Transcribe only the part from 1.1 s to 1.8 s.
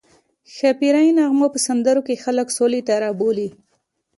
نغمه په